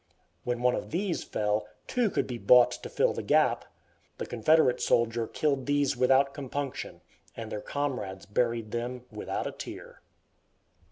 [0.43, 3.65] When one of these fell, two could be bought to fill the gap.
[4.17, 7.01] The Confederate soldier killed these without compunction,
[7.37, 10.01] and their comrades buried them without a tear.